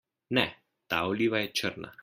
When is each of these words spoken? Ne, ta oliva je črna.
Ne, 0.37 0.45
ta 0.93 1.03
oliva 1.11 1.43
je 1.45 1.53
črna. 1.61 1.95